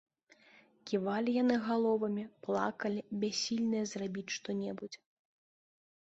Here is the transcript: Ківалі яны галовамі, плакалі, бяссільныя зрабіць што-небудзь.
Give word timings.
Ківалі 0.91 1.31
яны 1.43 1.57
галовамі, 1.65 2.23
плакалі, 2.47 2.99
бяссільныя 3.23 3.83
зрабіць 3.91 4.33
што-небудзь. 4.37 4.97